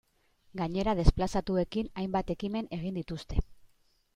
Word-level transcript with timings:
Gainera 0.61 0.95
desplazatuekin 0.99 1.91
hainbat 2.03 2.33
ekimen 2.37 2.73
egin 2.79 2.99
dituzte. 3.01 3.45